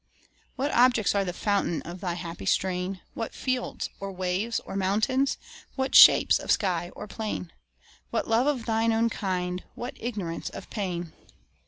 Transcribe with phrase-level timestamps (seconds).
[0.55, 3.01] What objects are the fountains Of thy happy strain?
[3.13, 5.37] What fields, or waves, or mountains?
[5.75, 7.51] What shapes of sky or plain?
[8.09, 9.63] What love of thine own kind?
[9.75, 11.13] what ignorance of pain?